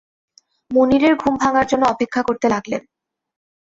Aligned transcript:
মুনিরের 0.71 1.13
ঘুম 1.15 1.33
ভাঙার 1.37 1.65
জন্যে 1.67 1.87
অপেক্ষা 1.87 2.21
করতে 2.23 2.47
লাগলেন। 2.49 2.81